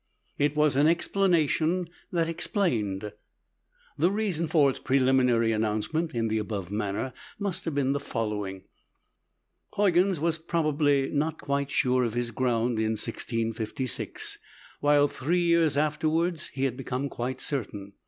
[0.39, 3.13] It was an explanation that explained.
[3.99, 8.63] The reason for its preliminary announcement in the above manner must have been the following:
[9.75, 14.39] Huygens was probably not quite sure of his ground in 1656,
[14.79, 17.93] while three years afterward he had become quite certain.